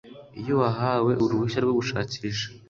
Iyo 0.39 0.51
uwahawe 0.55 1.11
uruhushya 1.25 1.59
rwo 1.63 1.73
gushakisha 1.79 2.45